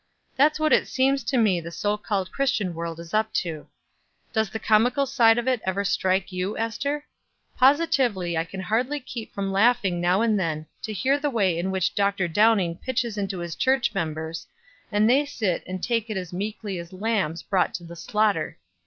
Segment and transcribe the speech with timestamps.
[0.35, 3.67] That's what it seems to me the so called Christian world is up to.
[4.33, 7.05] Does the comical side of it ever strike you, Ester?
[7.55, 11.69] Positively I can hardly keep from laughing now and then to hear the way in
[11.69, 12.27] which Dr.
[12.27, 14.47] Downing pitches into his church members,
[14.91, 18.57] and they sit and take it as meekly as lambs brought to the slaughter.